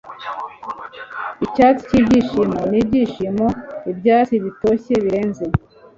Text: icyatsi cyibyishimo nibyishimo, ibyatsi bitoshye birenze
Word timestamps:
icyatsi 1.45 1.83
cyibyishimo 1.89 2.59
nibyishimo, 2.71 3.47
ibyatsi 3.91 4.35
bitoshye 4.45 4.93
birenze 5.03 5.45